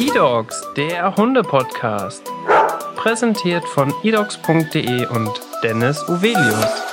[0.00, 2.26] eDogs, der Hunde-Podcast.
[2.96, 5.30] Präsentiert von edogs.de und
[5.62, 6.86] Dennis Uvelius.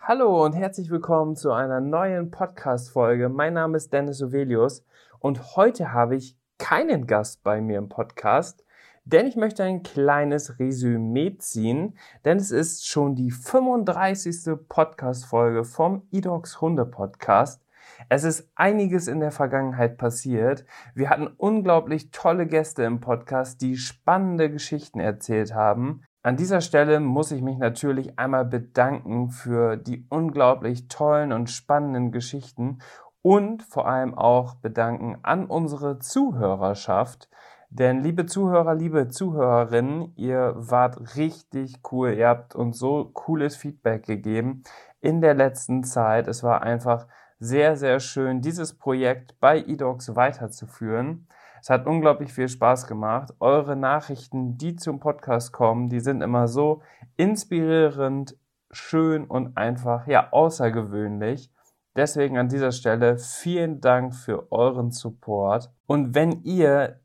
[0.00, 3.28] Hallo und herzlich willkommen zu einer neuen Podcast-Folge.
[3.28, 4.84] Mein Name ist Dennis Uvelius
[5.20, 8.63] und heute habe ich keinen Gast bei mir im Podcast,
[9.04, 14.56] denn ich möchte ein kleines Resümee ziehen, denn es ist schon die 35.
[14.68, 17.62] Podcast-Folge vom eDogs Hunde Podcast.
[18.08, 20.64] Es ist einiges in der Vergangenheit passiert.
[20.94, 26.02] Wir hatten unglaublich tolle Gäste im Podcast, die spannende Geschichten erzählt haben.
[26.22, 32.10] An dieser Stelle muss ich mich natürlich einmal bedanken für die unglaublich tollen und spannenden
[32.10, 32.78] Geschichten
[33.20, 37.28] und vor allem auch bedanken an unsere Zuhörerschaft.
[37.76, 42.12] Denn liebe Zuhörer, liebe Zuhörerinnen, ihr wart richtig cool.
[42.12, 44.62] Ihr habt uns so cooles Feedback gegeben
[45.00, 46.28] in der letzten Zeit.
[46.28, 47.08] Es war einfach
[47.40, 51.26] sehr, sehr schön, dieses Projekt bei eDocs weiterzuführen.
[51.60, 53.34] Es hat unglaublich viel Spaß gemacht.
[53.40, 56.80] Eure Nachrichten, die zum Podcast kommen, die sind immer so
[57.16, 58.36] inspirierend,
[58.70, 61.50] schön und einfach, ja, außergewöhnlich.
[61.96, 65.72] Deswegen an dieser Stelle vielen Dank für euren Support.
[65.86, 67.00] Und wenn ihr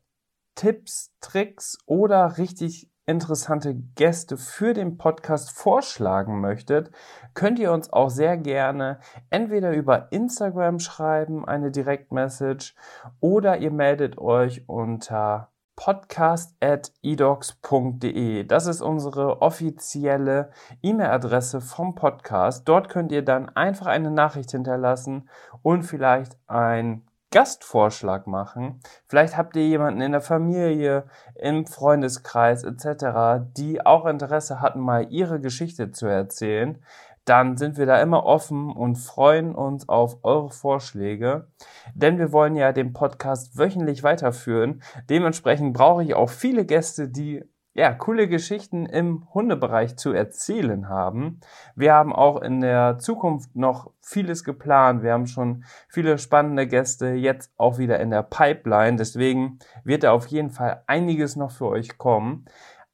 [0.60, 6.90] Tipps, Tricks oder richtig interessante Gäste für den Podcast vorschlagen möchtet,
[7.32, 12.74] könnt ihr uns auch sehr gerne entweder über Instagram schreiben, eine Direktmessage,
[13.20, 18.44] oder ihr meldet euch unter podcast.edocs.de.
[18.44, 20.50] Das ist unsere offizielle
[20.82, 22.68] E-Mail-Adresse vom Podcast.
[22.68, 25.30] Dort könnt ihr dann einfach eine Nachricht hinterlassen
[25.62, 28.80] und vielleicht ein Gastvorschlag machen.
[29.06, 31.04] Vielleicht habt ihr jemanden in der Familie,
[31.36, 36.82] im Freundeskreis etc., die auch Interesse hatten, mal ihre Geschichte zu erzählen.
[37.24, 41.46] Dann sind wir da immer offen und freuen uns auf eure Vorschläge,
[41.94, 44.82] denn wir wollen ja den Podcast wöchentlich weiterführen.
[45.08, 47.44] Dementsprechend brauche ich auch viele Gäste, die
[47.80, 51.40] ja, coole Geschichten im Hundebereich zu erzählen haben.
[51.74, 55.02] Wir haben auch in der Zukunft noch vieles geplant.
[55.02, 58.98] Wir haben schon viele spannende Gäste jetzt auch wieder in der Pipeline.
[58.98, 62.44] Deswegen wird da auf jeden Fall einiges noch für euch kommen.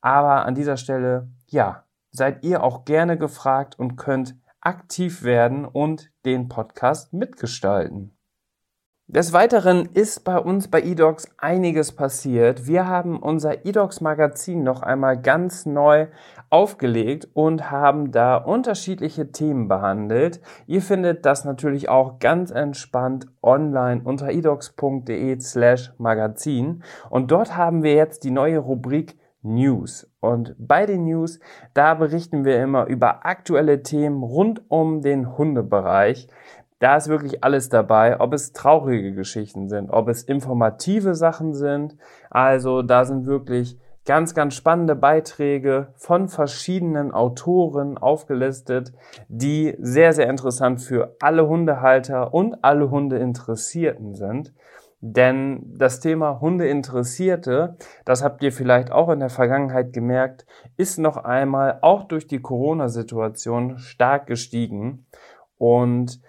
[0.03, 1.83] Aber an dieser Stelle, ja,
[2.13, 8.16] seid ihr auch gerne gefragt und könnt aktiv werden und den Podcast mitgestalten.
[9.09, 12.67] Des Weiteren ist bei uns bei eDocs einiges passiert.
[12.67, 16.09] Wir haben unser eDocs Magazin noch einmal ganz neu
[16.51, 20.41] aufgelegt und haben da unterschiedliche Themen behandelt.
[20.67, 26.83] Ihr findet das natürlich auch ganz entspannt online unter edocs.de slash Magazin.
[27.09, 30.11] Und dort haben wir jetzt die neue Rubrik News.
[30.19, 31.39] Und bei den News,
[31.75, 36.27] da berichten wir immer über aktuelle Themen rund um den Hundebereich.
[36.79, 41.97] Da ist wirklich alles dabei, ob es traurige Geschichten sind, ob es informative Sachen sind.
[42.29, 48.93] Also da sind wirklich ganz, ganz spannende Beiträge von verschiedenen Autoren aufgelistet,
[49.29, 54.55] die sehr, sehr interessant für alle Hundehalter und alle Hundeinteressierten sind.
[55.01, 61.17] Denn das Thema Hundeinteressierte, das habt ihr vielleicht auch in der Vergangenheit gemerkt, ist noch
[61.17, 65.07] einmal auch durch die Corona-Situation stark gestiegen.
[65.59, 66.21] Und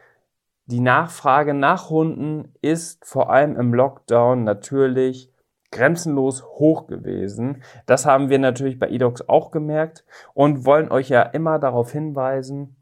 [0.67, 5.31] die Nachfrage nach Hunden ist vor allem im Lockdown natürlich
[5.71, 7.63] grenzenlos hoch gewesen.
[7.85, 12.75] Das haben wir natürlich bei eDocs auch gemerkt und wollen euch ja immer darauf hinweisen,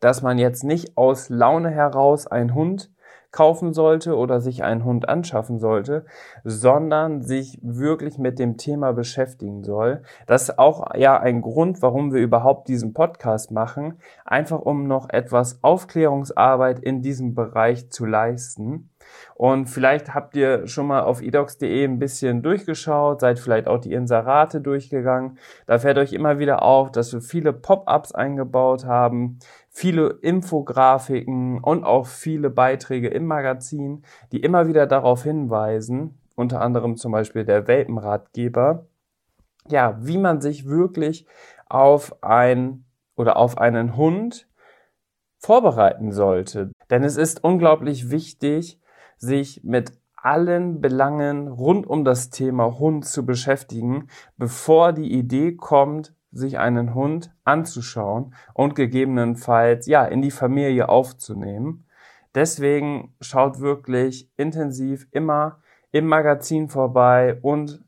[0.00, 2.90] dass man jetzt nicht aus Laune heraus einen Hund
[3.34, 6.06] kaufen sollte oder sich einen Hund anschaffen sollte,
[6.44, 10.02] sondern sich wirklich mit dem Thema beschäftigen soll.
[10.28, 15.10] Das ist auch ja ein Grund, warum wir überhaupt diesen Podcast machen, einfach um noch
[15.10, 18.90] etwas Aufklärungsarbeit in diesem Bereich zu leisten.
[19.34, 23.92] Und vielleicht habt ihr schon mal auf edox.de ein bisschen durchgeschaut, seid vielleicht auch die
[23.92, 25.38] Inserate durchgegangen.
[25.66, 29.38] Da fällt euch immer wieder auf, dass wir viele Pop-ups eingebaut haben,
[29.74, 36.96] viele Infografiken und auch viele Beiträge im Magazin, die immer wieder darauf hinweisen, unter anderem
[36.96, 38.86] zum Beispiel der Welpenratgeber,
[39.68, 41.26] ja, wie man sich wirklich
[41.68, 42.84] auf ein
[43.16, 44.48] oder auf einen Hund
[45.38, 46.70] vorbereiten sollte.
[46.90, 48.80] Denn es ist unglaublich wichtig,
[49.16, 56.14] sich mit allen Belangen rund um das Thema Hund zu beschäftigen, bevor die Idee kommt,
[56.34, 61.86] sich einen Hund anzuschauen und gegebenenfalls ja in die Familie aufzunehmen.
[62.34, 65.60] Deswegen schaut wirklich intensiv immer
[65.92, 67.84] im Magazin vorbei und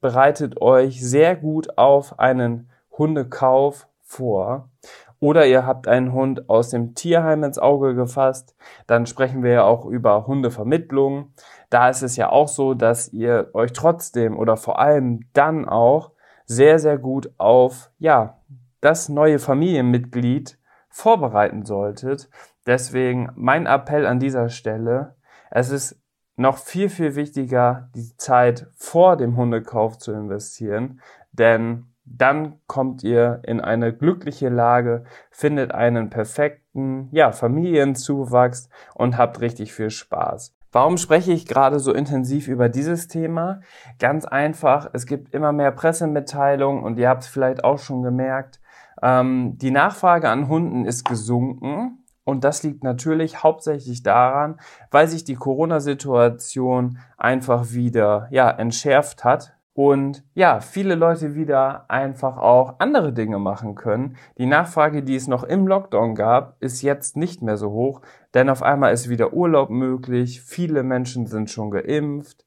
[0.00, 4.68] bereitet euch sehr gut auf einen Hundekauf vor.
[5.18, 8.54] Oder ihr habt einen Hund aus dem Tierheim ins Auge gefasst,
[8.86, 11.32] dann sprechen wir ja auch über Hundevermittlung.
[11.70, 16.12] Da ist es ja auch so, dass ihr euch trotzdem oder vor allem dann auch
[16.46, 18.40] sehr, sehr gut auf, ja,
[18.80, 20.58] das neue Familienmitglied
[20.88, 22.30] vorbereiten solltet.
[22.66, 25.16] Deswegen mein Appell an dieser Stelle,
[25.50, 26.00] es ist
[26.36, 31.00] noch viel, viel wichtiger, die Zeit vor dem Hundekauf zu investieren,
[31.32, 39.40] denn dann kommt ihr in eine glückliche Lage, findet einen perfekten, ja, Familienzuwachs und habt
[39.40, 40.54] richtig viel Spaß.
[40.72, 43.60] Warum spreche ich gerade so intensiv über dieses Thema?
[43.98, 48.60] Ganz einfach, es gibt immer mehr Pressemitteilungen und ihr habt es vielleicht auch schon gemerkt,
[49.02, 52.02] ähm, die Nachfrage an Hunden ist gesunken.
[52.24, 54.58] Und das liegt natürlich hauptsächlich daran,
[54.90, 62.38] weil sich die Corona-Situation einfach wieder, ja, entschärft hat und ja, viele Leute wieder einfach
[62.38, 64.16] auch andere Dinge machen können.
[64.38, 68.00] Die Nachfrage, die es noch im Lockdown gab, ist jetzt nicht mehr so hoch,
[68.32, 72.46] denn auf einmal ist wieder Urlaub möglich, viele Menschen sind schon geimpft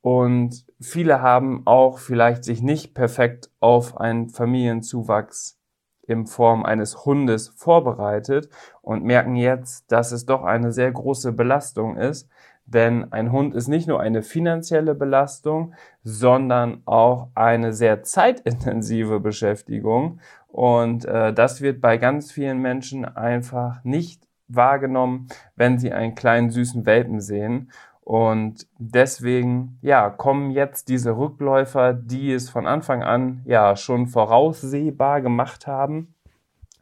[0.00, 5.58] und viele haben auch vielleicht sich nicht perfekt auf einen Familienzuwachs
[6.06, 8.48] in Form eines Hundes vorbereitet
[8.80, 12.30] und merken jetzt, dass es doch eine sehr große Belastung ist,
[12.66, 15.74] denn ein Hund ist nicht nur eine finanzielle Belastung,
[16.04, 20.20] sondern auch eine sehr zeitintensive Beschäftigung.
[20.48, 26.50] Und äh, das wird bei ganz vielen Menschen einfach nicht wahrgenommen, wenn sie einen kleinen
[26.50, 27.70] süßen Welpen sehen.
[28.04, 35.20] Und deswegen, ja, kommen jetzt diese Rückläufer, die es von Anfang an ja schon voraussehbar
[35.20, 36.14] gemacht haben.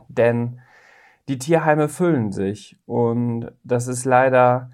[0.09, 0.61] Denn
[1.29, 2.79] die Tierheime füllen sich.
[2.87, 4.71] Und das ist leider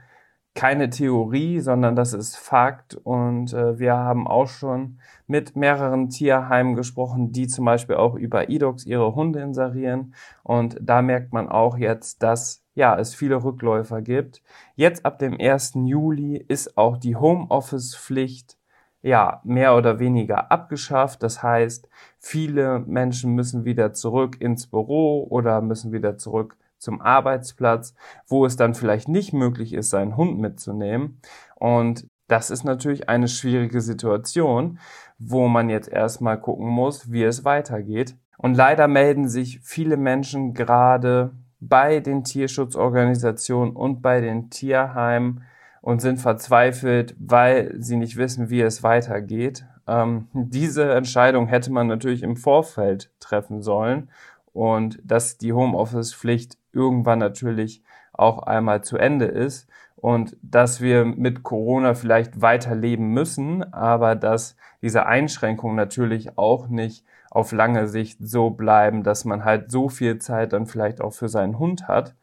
[0.56, 2.94] keine Theorie, sondern das ist Fakt.
[2.94, 4.98] Und äh, wir haben auch schon
[5.28, 10.14] mit mehreren Tierheimen gesprochen, die zum Beispiel auch über Edox ihre Hunde inserieren.
[10.42, 14.42] Und da merkt man auch jetzt, dass ja, es viele Rückläufer gibt.
[14.74, 15.74] Jetzt ab dem 1.
[15.84, 18.56] Juli ist auch die Homeoffice-Pflicht
[19.02, 21.22] ja, mehr oder weniger abgeschafft.
[21.22, 21.88] Das heißt,
[22.18, 27.94] viele Menschen müssen wieder zurück ins Büro oder müssen wieder zurück zum Arbeitsplatz,
[28.28, 31.20] wo es dann vielleicht nicht möglich ist, seinen Hund mitzunehmen.
[31.56, 34.78] Und das ist natürlich eine schwierige Situation,
[35.18, 38.16] wo man jetzt erstmal gucken muss, wie es weitergeht.
[38.38, 45.42] Und leider melden sich viele Menschen gerade bei den Tierschutzorganisationen und bei den Tierheimen
[45.80, 49.66] und sind verzweifelt, weil sie nicht wissen, wie es weitergeht.
[49.88, 54.08] Ähm, diese Entscheidung hätte man natürlich im Vorfeld treffen sollen
[54.56, 57.82] und dass die Homeoffice-Pflicht irgendwann natürlich
[58.12, 64.56] auch einmal zu Ende ist und dass wir mit Corona vielleicht weiterleben müssen, aber dass
[64.82, 70.18] diese Einschränkungen natürlich auch nicht auf lange Sicht so bleiben, dass man halt so viel
[70.18, 72.14] Zeit dann vielleicht auch für seinen Hund hat,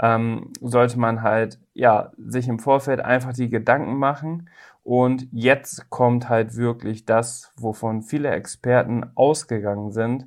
[0.00, 4.48] ähm, sollte man halt ja sich im Vorfeld einfach die Gedanken machen.
[4.82, 10.26] Und jetzt kommt halt wirklich das, wovon viele Experten ausgegangen sind,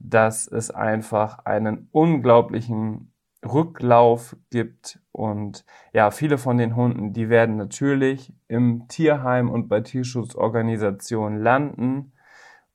[0.00, 3.11] dass es einfach einen unglaublichen
[3.44, 5.00] Rücklauf gibt.
[5.10, 12.12] Und ja, viele von den Hunden, die werden natürlich im Tierheim und bei Tierschutzorganisationen landen.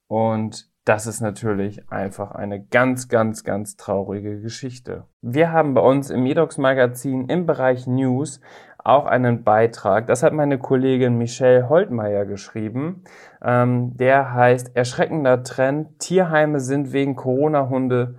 [0.08, 5.06] Und das ist natürlich einfach eine ganz, ganz, ganz traurige Geschichte.
[5.22, 8.40] Wir haben bei uns im Edox Magazin im Bereich News
[8.78, 10.08] auch einen Beitrag.
[10.08, 13.04] Das hat meine Kollegin Michelle Holtmeier geschrieben.
[13.44, 16.00] Ähm, der heißt Erschreckender Trend.
[16.00, 18.16] Tierheime sind wegen Corona-Hunde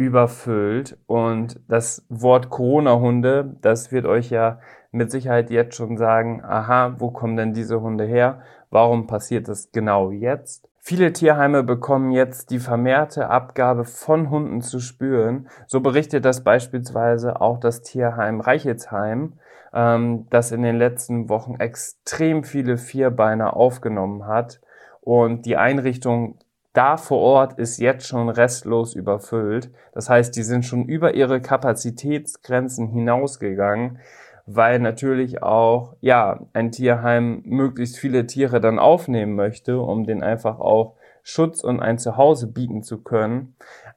[0.00, 0.96] überfüllt.
[1.06, 4.58] Und das Wort Corona-Hunde, das wird euch ja
[4.90, 8.40] mit Sicherheit jetzt schon sagen, aha, wo kommen denn diese Hunde her?
[8.70, 10.68] Warum passiert das genau jetzt?
[10.78, 15.48] Viele Tierheime bekommen jetzt die vermehrte Abgabe von Hunden zu spüren.
[15.66, 19.34] So berichtet das beispielsweise auch das Tierheim Reichelsheim,
[19.74, 24.62] ähm, das in den letzten Wochen extrem viele Vierbeiner aufgenommen hat.
[25.02, 26.38] Und die Einrichtung
[26.72, 29.70] da vor Ort ist jetzt schon restlos überfüllt.
[29.92, 33.98] Das heißt, die sind schon über ihre Kapazitätsgrenzen hinausgegangen,
[34.46, 40.60] weil natürlich auch, ja, ein Tierheim möglichst viele Tiere dann aufnehmen möchte, um den einfach
[40.60, 43.56] auch Schutz und ein Zuhause bieten zu können.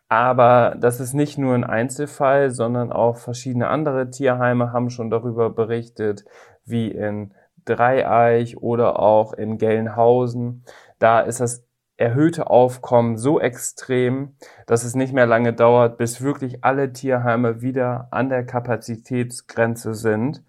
[0.10, 5.50] Aber das ist nicht nur ein Einzelfall, sondern auch verschiedene andere Tierheime haben schon darüber
[5.50, 6.26] berichtet,
[6.66, 7.34] wie in
[7.66, 10.66] Dreieich oder auch in Gelnhausen.
[11.00, 11.64] Da ist das
[12.04, 14.36] erhöhte Aufkommen so extrem,
[14.68, 20.44] dass es nicht mehr lange dauert, bis wirklich alle Tierheime wieder an der Kapazitätsgrenze sind.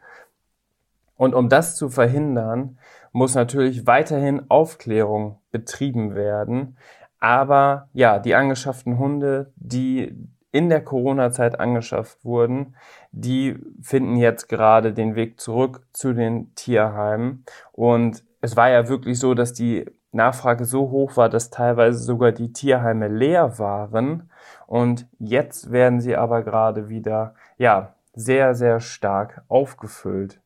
[1.17, 2.79] Und um das zu verhindern,
[3.13, 6.77] muss natürlich weiterhin Aufklärung betrieben werden.
[7.21, 10.13] Aber ja, die angeschafften Hunde, die
[10.51, 12.75] in der Corona-Zeit angeschafft wurden,
[13.13, 17.45] die finden jetzt gerade den Weg zurück zu den Tierheimen.
[17.73, 19.85] Und es war ja wirklich so, dass die
[20.15, 24.31] Nachfrage so hoch war, dass teilweise sogar die Tierheime leer waren.
[24.67, 30.41] Und jetzt werden sie aber gerade wieder, ja, sehr, sehr stark aufgefüllt.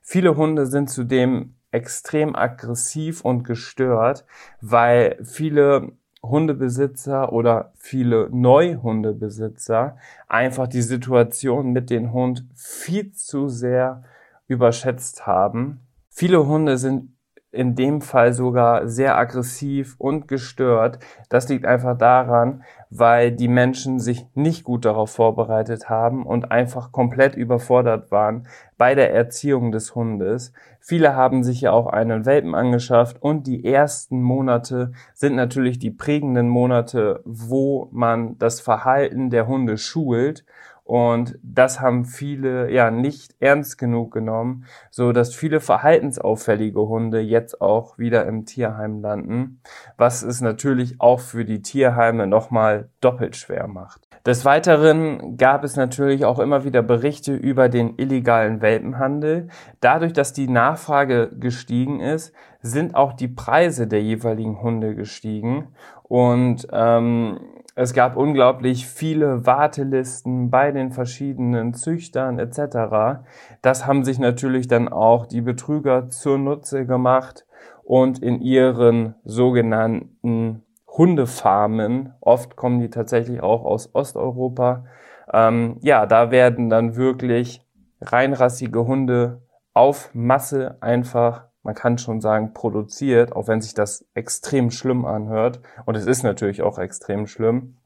[0.00, 4.24] Viele Hunde sind zudem extrem aggressiv und gestört,
[4.60, 5.92] weil viele
[6.22, 9.96] Hundebesitzer oder viele Neuhundebesitzer
[10.28, 14.04] einfach die Situation mit dem Hund viel zu sehr
[14.46, 15.80] überschätzt haben.
[16.08, 17.11] Viele Hunde sind
[17.52, 20.98] in dem Fall sogar sehr aggressiv und gestört.
[21.28, 26.92] Das liegt einfach daran, weil die Menschen sich nicht gut darauf vorbereitet haben und einfach
[26.92, 28.46] komplett überfordert waren
[28.78, 30.52] bei der Erziehung des Hundes.
[30.80, 35.90] Viele haben sich ja auch einen Welpen angeschafft und die ersten Monate sind natürlich die
[35.90, 40.44] prägenden Monate, wo man das Verhalten der Hunde schult
[40.92, 47.62] und das haben viele ja nicht ernst genug genommen, so dass viele verhaltensauffällige Hunde jetzt
[47.62, 49.62] auch wieder im Tierheim landen,
[49.96, 54.06] was es natürlich auch für die Tierheime nochmal doppelt schwer macht.
[54.26, 59.48] Des Weiteren gab es natürlich auch immer wieder Berichte über den illegalen Welpenhandel.
[59.80, 65.68] Dadurch, dass die Nachfrage gestiegen ist, sind auch die Preise der jeweiligen Hunde gestiegen
[66.02, 67.40] und ähm,
[67.74, 73.22] es gab unglaublich viele Wartelisten bei den verschiedenen Züchtern etc.
[73.62, 77.46] Das haben sich natürlich dann auch die Betrüger zur Nutze gemacht
[77.84, 84.84] und in ihren sogenannten Hundefarmen, oft kommen die tatsächlich auch aus Osteuropa,
[85.32, 87.66] ähm, ja, da werden dann wirklich
[88.02, 94.70] reinrassige Hunde auf Masse einfach man kann schon sagen, produziert, auch wenn sich das extrem
[94.70, 95.60] schlimm anhört.
[95.84, 97.76] Und es ist natürlich auch extrem schlimm.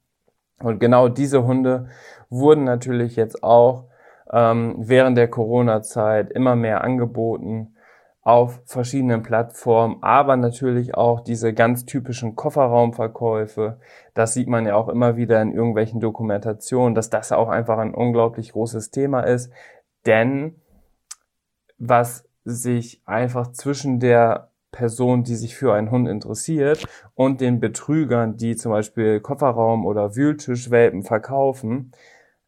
[0.59, 1.89] Und genau diese Hunde
[2.31, 3.85] wurden natürlich jetzt auch
[4.33, 7.77] ähm, während der Corona-Zeit immer mehr angeboten
[8.23, 13.79] auf verschiedenen Plattformen, aber natürlich auch diese ganz typischen Kofferraumverkäufe.
[14.15, 17.95] Das sieht man ja auch immer wieder in irgendwelchen Dokumentationen, dass das auch einfach ein
[17.95, 19.53] unglaublich großes Thema ist.
[20.07, 20.57] Denn
[21.79, 28.37] was sich einfach zwischen der Person, die sich für einen Hund interessiert und den Betrügern,
[28.37, 31.93] die zum Beispiel Kofferraum oder Wühltischwelpen verkaufen,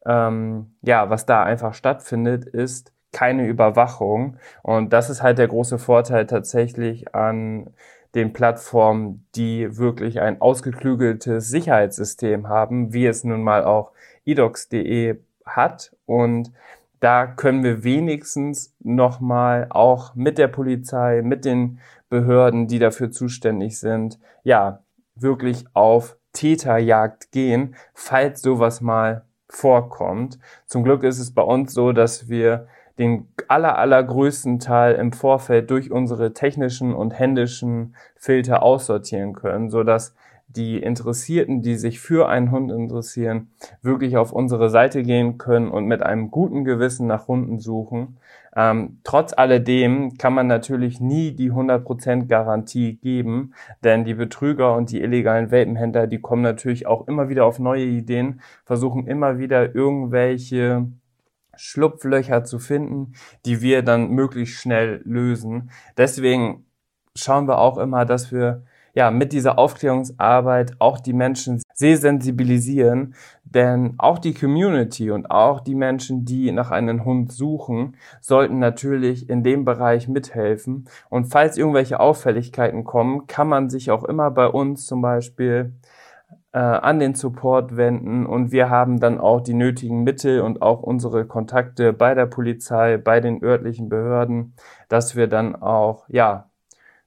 [0.05, 4.37] ähm, ja, was da einfach stattfindet, ist keine Überwachung.
[4.63, 7.71] Und das ist halt der große Vorteil tatsächlich an
[8.15, 13.91] den Plattformen, die wirklich ein ausgeklügeltes Sicherheitssystem haben, wie es nun mal auch
[14.25, 15.95] edox.de hat.
[16.05, 16.51] Und
[16.99, 21.79] da können wir wenigstens nochmal auch mit der Polizei, mit den
[22.09, 24.83] Behörden, die dafür zuständig sind, ja,
[25.15, 30.39] wirklich auf Täterjagd gehen, falls sowas mal vorkommt.
[30.65, 32.67] Zum Glück ist es bei uns so, dass wir
[32.99, 39.83] den aller, allergrößten Teil im Vorfeld durch unsere technischen und händischen Filter aussortieren können, so
[39.83, 40.13] dass
[40.49, 43.51] die Interessierten, die sich für einen Hund interessieren,
[43.81, 48.17] wirklich auf unsere Seite gehen können und mit einem guten Gewissen nach Hunden suchen.
[48.55, 53.53] Ähm, trotz alledem kann man natürlich nie die 100% Garantie geben,
[53.83, 57.85] denn die Betrüger und die illegalen Welpenhändler, die kommen natürlich auch immer wieder auf neue
[57.85, 60.87] Ideen, versuchen immer wieder irgendwelche
[61.55, 63.13] Schlupflöcher zu finden,
[63.45, 65.69] die wir dann möglichst schnell lösen.
[65.97, 66.65] Deswegen
[67.15, 68.63] schauen wir auch immer, dass wir
[68.93, 75.75] ja, mit dieser Aufklärungsarbeit auch die Menschen sensibilisieren, denn auch die Community und auch die
[75.75, 80.87] Menschen, die nach einem Hund suchen, sollten natürlich in dem Bereich mithelfen.
[81.09, 85.73] Und falls irgendwelche Auffälligkeiten kommen, kann man sich auch immer bei uns zum Beispiel
[86.53, 90.81] äh, an den Support wenden und wir haben dann auch die nötigen Mittel und auch
[90.81, 94.53] unsere Kontakte bei der Polizei, bei den örtlichen Behörden,
[94.87, 96.48] dass wir dann auch ja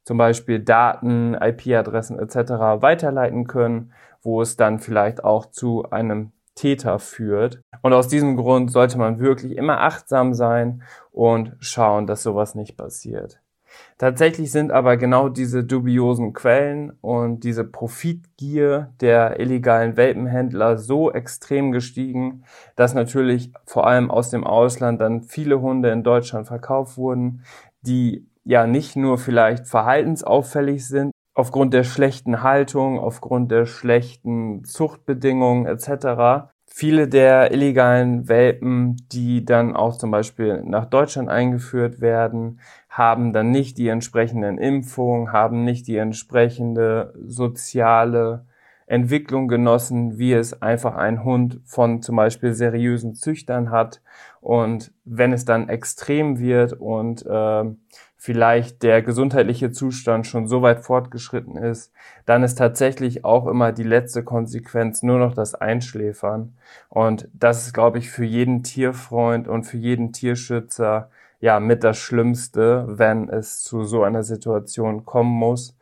[0.04, 2.82] zum Beispiel Daten, IP-Adressen etc.
[2.82, 3.92] weiterleiten können,
[4.22, 7.60] wo es dann vielleicht auch zu einem Täter führt.
[7.82, 12.76] Und aus diesem Grund sollte man wirklich immer achtsam sein und schauen, dass sowas nicht
[12.76, 13.40] passiert.
[13.96, 21.72] Tatsächlich sind aber genau diese dubiosen Quellen und diese Profitgier der illegalen Welpenhändler so extrem
[21.72, 22.44] gestiegen,
[22.76, 27.44] dass natürlich vor allem aus dem Ausland dann viele Hunde in Deutschland verkauft wurden,
[27.80, 35.66] die ja nicht nur vielleicht verhaltensauffällig sind, aufgrund der schlechten Haltung, aufgrund der schlechten Zuchtbedingungen
[35.66, 36.50] etc.
[36.66, 43.50] Viele der illegalen Welpen, die dann auch zum Beispiel nach Deutschland eingeführt werden, haben dann
[43.50, 48.46] nicht die entsprechenden Impfungen, haben nicht die entsprechende soziale
[48.86, 54.02] Entwicklung genossen, wie es einfach ein Hund von zum Beispiel seriösen Züchtern hat.
[54.40, 57.64] Und wenn es dann extrem wird und äh,
[58.24, 61.92] vielleicht der gesundheitliche Zustand schon so weit fortgeschritten ist,
[62.24, 66.54] dann ist tatsächlich auch immer die letzte Konsequenz nur noch das Einschläfern.
[66.88, 71.10] Und das ist, glaube ich, für jeden Tierfreund und für jeden Tierschützer
[71.40, 75.76] ja mit das Schlimmste, wenn es zu so einer Situation kommen muss,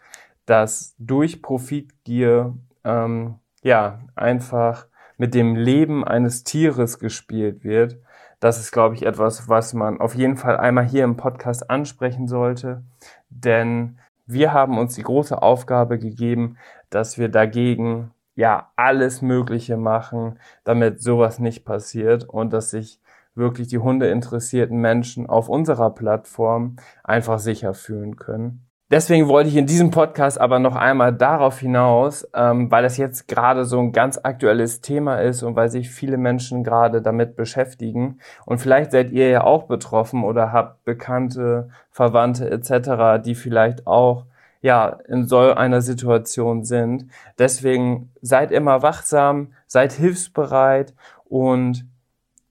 [0.47, 2.55] dass durch Profitgier
[2.85, 4.87] ähm, ja einfach
[5.19, 7.99] mit dem Leben eines Tieres gespielt wird.
[8.41, 12.27] Das ist, glaube ich, etwas, was man auf jeden Fall einmal hier im Podcast ansprechen
[12.27, 12.83] sollte,
[13.29, 16.57] denn wir haben uns die große Aufgabe gegeben,
[16.89, 23.01] dass wir dagegen ja alles Mögliche machen, damit sowas nicht passiert und dass sich
[23.35, 28.70] wirklich die hundeinteressierten Menschen auf unserer Plattform einfach sicher fühlen können.
[28.91, 33.29] Deswegen wollte ich in diesem Podcast aber noch einmal darauf hinaus, ähm, weil es jetzt
[33.29, 38.19] gerade so ein ganz aktuelles Thema ist und weil sich viele Menschen gerade damit beschäftigen.
[38.47, 44.25] Und vielleicht seid ihr ja auch betroffen oder habt Bekannte, Verwandte etc., die vielleicht auch
[44.61, 47.07] ja in so einer Situation sind.
[47.39, 50.95] Deswegen seid immer wachsam, seid hilfsbereit
[51.29, 51.87] und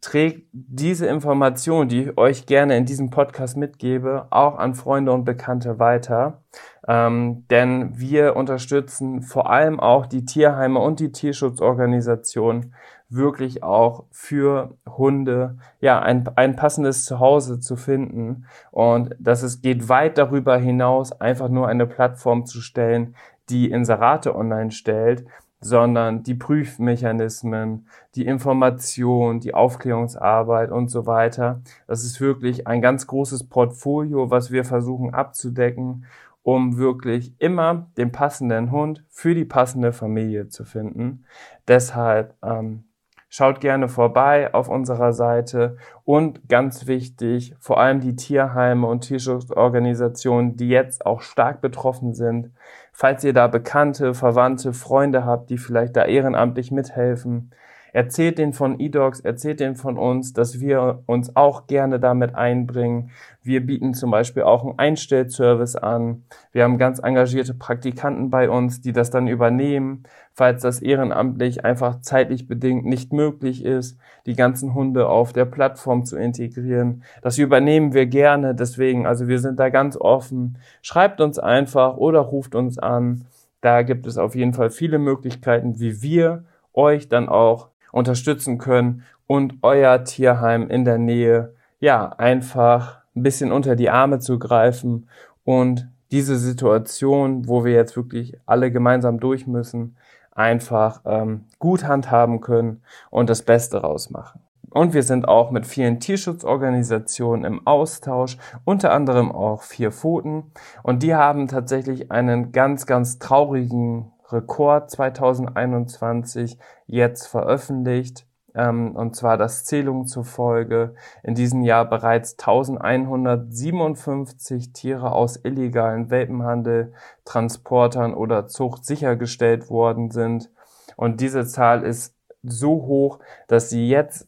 [0.02, 5.26] trägt diese Information, die ich euch gerne in diesem Podcast mitgebe, auch an Freunde und
[5.26, 6.42] Bekannte weiter.
[6.88, 12.74] Ähm, denn wir unterstützen vor allem auch die Tierheime und die Tierschutzorganisationen
[13.10, 19.90] wirklich auch für Hunde ja ein, ein passendes Zuhause zu finden und dass es geht
[19.90, 23.16] weit darüber hinaus einfach nur eine Plattform zu stellen,
[23.50, 25.26] die Inserate online stellt,
[25.62, 31.62] sondern die Prüfmechanismen, die Information, die Aufklärungsarbeit und so weiter.
[31.88, 36.06] Das ist wirklich ein ganz großes Portfolio, was wir versuchen abzudecken,
[36.44, 41.26] um wirklich immer den passenden Hund für die passende Familie zu finden.
[41.68, 42.86] Deshalb ähm,
[43.32, 50.58] Schaut gerne vorbei auf unserer Seite und ganz wichtig, vor allem die Tierheime und Tierschutzorganisationen,
[50.58, 52.52] die jetzt auch stark betroffen sind.
[52.92, 57.52] Falls ihr da Bekannte, Verwandte, Freunde habt, die vielleicht da ehrenamtlich mithelfen,
[57.94, 63.12] Erzählt den von eDogs, erzählt den von uns, dass wir uns auch gerne damit einbringen.
[63.42, 66.24] Wir bieten zum Beispiel auch einen Einstellservice an.
[66.52, 72.02] Wir haben ganz engagierte Praktikanten bei uns, die das dann übernehmen, falls das ehrenamtlich einfach
[72.02, 77.04] zeitlich bedingt nicht möglich ist, die ganzen Hunde auf der Plattform zu integrieren.
[77.22, 78.54] Das übernehmen wir gerne.
[78.54, 80.58] Deswegen, also wir sind da ganz offen.
[80.82, 83.26] Schreibt uns einfach oder ruft uns an.
[83.62, 89.04] Da gibt es auf jeden Fall viele Möglichkeiten, wie wir euch dann auch unterstützen können
[89.28, 95.08] und euer Tierheim in der Nähe, ja, einfach ein bisschen unter die Arme zu greifen
[95.44, 99.96] und diese Situation, wo wir jetzt wirklich alle gemeinsam durch müssen,
[100.32, 104.42] einfach ähm, gut handhaben können und das Beste rausmachen.
[104.72, 110.52] Und wir sind auch mit vielen Tierschutzorganisationen im Austausch, unter anderem auch Vier Pfoten.
[110.84, 118.26] Und die haben tatsächlich einen ganz, ganz traurigen Rekord 2021 jetzt veröffentlicht.
[118.56, 126.94] Ähm, und zwar das Zählung zufolge in diesem Jahr bereits 1157 Tiere aus illegalen Welpenhandel,
[127.26, 130.50] Transportern oder Zucht sichergestellt worden sind.
[130.96, 134.28] Und diese Zahl ist so hoch, dass sie jetzt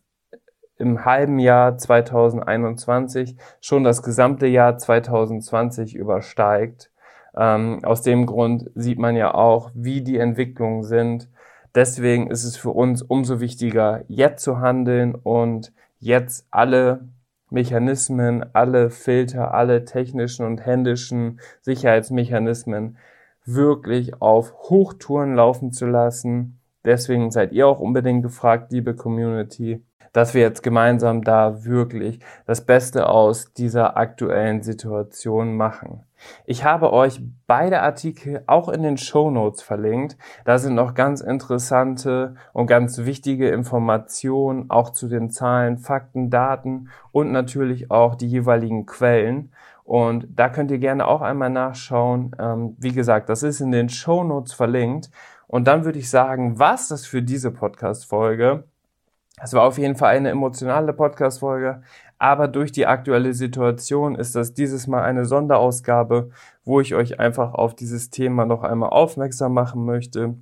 [0.78, 6.91] im halben Jahr 2021 schon das gesamte Jahr 2020 übersteigt.
[7.36, 11.30] Ähm, aus dem Grund sieht man ja auch, wie die Entwicklungen sind.
[11.74, 17.08] Deswegen ist es für uns umso wichtiger, jetzt zu handeln und jetzt alle
[17.50, 22.98] Mechanismen, alle Filter, alle technischen und händischen Sicherheitsmechanismen
[23.46, 26.60] wirklich auf Hochtouren laufen zu lassen.
[26.86, 32.66] Deswegen seid ihr auch unbedingt gefragt, liebe Community, dass wir jetzt gemeinsam da wirklich das
[32.66, 36.04] Beste aus dieser aktuellen Situation machen.
[36.46, 40.18] Ich habe euch beide Artikel auch in den Show Notes verlinkt.
[40.46, 46.90] Da sind noch ganz interessante und ganz wichtige Informationen auch zu den Zahlen, Fakten, Daten
[47.12, 49.52] und natürlich auch die jeweiligen Quellen.
[49.84, 52.36] Und da könnt ihr gerne auch einmal nachschauen.
[52.40, 55.10] Ähm, wie gesagt, das ist in den Show Notes verlinkt.
[55.48, 58.64] Und dann würde ich sagen, was das für diese Podcast-Folge.
[59.40, 61.82] Es war auf jeden Fall eine emotionale Podcast-Folge,
[62.20, 66.30] aber durch die aktuelle Situation ist das dieses Mal eine Sonderausgabe,
[66.64, 70.36] wo ich euch einfach auf dieses Thema noch einmal aufmerksam machen möchte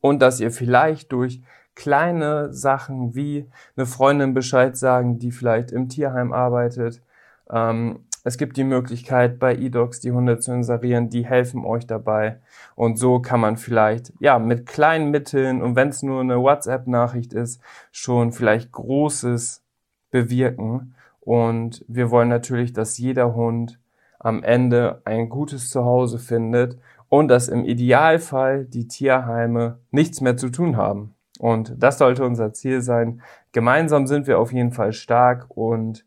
[0.00, 1.42] und dass ihr vielleicht durch
[1.74, 7.02] kleine Sachen wie eine Freundin Bescheid sagen, die vielleicht im Tierheim arbeitet,
[7.50, 12.40] ähm, Es gibt die Möglichkeit, bei eDocs die Hunde zu inserieren, die helfen euch dabei.
[12.74, 17.34] Und so kann man vielleicht, ja, mit kleinen Mitteln und wenn es nur eine WhatsApp-Nachricht
[17.34, 17.60] ist,
[17.92, 19.62] schon vielleicht Großes
[20.10, 20.94] bewirken.
[21.20, 23.78] Und wir wollen natürlich, dass jeder Hund
[24.18, 26.78] am Ende ein gutes Zuhause findet
[27.10, 31.14] und dass im Idealfall die Tierheime nichts mehr zu tun haben.
[31.38, 33.20] Und das sollte unser Ziel sein.
[33.52, 36.06] Gemeinsam sind wir auf jeden Fall stark und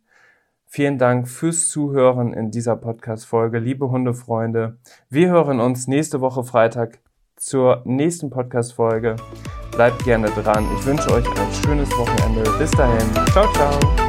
[0.70, 4.78] Vielen Dank fürs Zuhören in dieser Podcast-Folge, liebe Hundefreunde.
[5.10, 7.00] Wir hören uns nächste Woche Freitag
[7.38, 9.16] zur nächsten Podcast-Folge.
[9.72, 10.66] Bleibt gerne dran.
[10.78, 12.44] Ich wünsche euch ein schönes Wochenende.
[12.60, 13.14] Bis dahin.
[13.32, 14.07] Ciao, ciao.